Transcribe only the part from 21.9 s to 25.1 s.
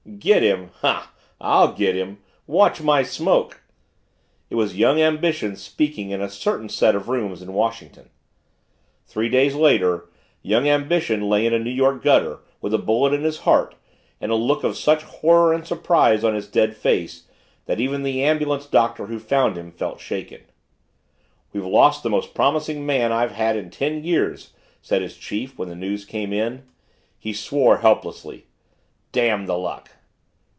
the most promising man I've had in ten years," said